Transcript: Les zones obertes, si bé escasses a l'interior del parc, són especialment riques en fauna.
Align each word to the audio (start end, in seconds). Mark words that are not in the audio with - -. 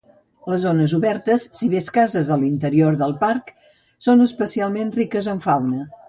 Les 0.51 0.61
zones 0.61 0.93
obertes, 0.99 1.43
si 1.57 1.67
bé 1.73 1.81
escasses 1.83 2.31
a 2.35 2.37
l'interior 2.43 2.97
del 3.01 3.13
parc, 3.19 3.51
són 4.05 4.25
especialment 4.25 4.89
riques 4.97 5.29
en 5.35 5.43
fauna. 5.45 5.83